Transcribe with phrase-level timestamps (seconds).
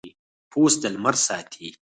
[0.51, 1.67] پوست د لمر ساتي.